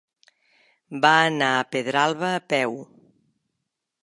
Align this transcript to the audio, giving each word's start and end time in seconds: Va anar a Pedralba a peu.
Va 1.03 1.11
anar 1.27 1.51
a 1.59 1.67
Pedralba 1.75 2.33
a 2.39 2.43
peu. 2.55 2.75